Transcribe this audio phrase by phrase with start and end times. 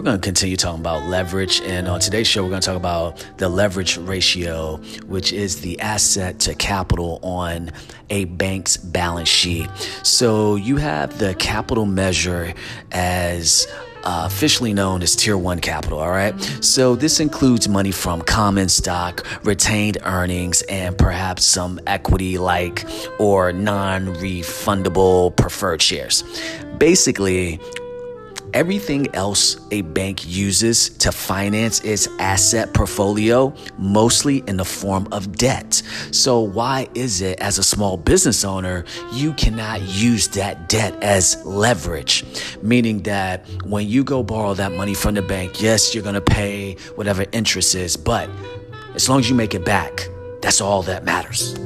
[0.00, 1.60] we're going to continue talking about leverage.
[1.60, 5.78] And on today's show, we're going to talk about the leverage ratio, which is the
[5.80, 7.70] asset to capital on
[8.08, 9.68] a bank's balance sheet.
[10.02, 12.54] So you have the capital measure
[12.92, 13.66] as
[14.04, 16.38] uh, officially known as Tier 1 capital, all right?
[16.60, 22.86] So this includes money from common stock, retained earnings, and perhaps some equity like
[23.18, 26.24] or non refundable preferred shares.
[26.78, 27.60] Basically,
[28.54, 35.36] everything else a bank uses to finance its asset portfolio, mostly in the form of
[35.36, 35.82] debt.
[36.10, 41.44] So, why is it as a small business owner, you cannot use that debt as
[41.44, 42.24] leverage?
[42.62, 46.74] Meaning that when you go borrow that money from the bank, yes, you're gonna pay
[46.94, 48.28] whatever interest is, but
[48.94, 50.08] as long as you make it back,
[50.42, 51.58] that's all that matters.